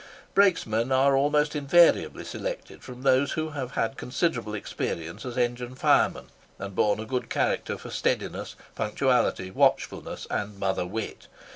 Brakesman 0.33 0.91
are 0.91 1.15
almost 1.15 1.55
invariably 1.55 2.23
selected 2.23 2.81
from 2.81 3.03
those 3.03 3.33
who 3.33 3.51
have 3.51 3.73
had 3.73 3.97
considerable 3.97 4.55
experience 4.55 5.25
as 5.25 5.37
engine 5.37 5.75
firemen, 5.75 6.29
and 6.57 6.73
borne 6.73 6.99
a 6.99 7.05
good 7.05 7.29
character 7.29 7.77
for 7.77 7.91
steadiness, 7.91 8.55
punctuality, 8.73 9.51
watchfulness, 9.51 10.25
and 10.31 10.57
"mother 10.57 10.87
wit." 10.87 11.27